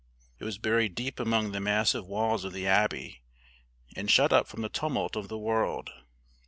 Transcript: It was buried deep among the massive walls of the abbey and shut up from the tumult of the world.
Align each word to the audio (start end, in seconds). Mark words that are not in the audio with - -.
It 0.39 0.45
was 0.45 0.57
buried 0.57 0.95
deep 0.95 1.19
among 1.19 1.51
the 1.51 1.59
massive 1.59 2.07
walls 2.07 2.43
of 2.43 2.53
the 2.53 2.65
abbey 2.65 3.21
and 3.95 4.09
shut 4.09 4.33
up 4.33 4.47
from 4.47 4.63
the 4.63 4.67
tumult 4.69 5.15
of 5.15 5.27
the 5.27 5.37
world. 5.37 5.91